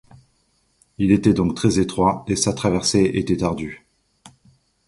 [0.97, 3.85] Il était donc très étroit et sa traversée était ardue.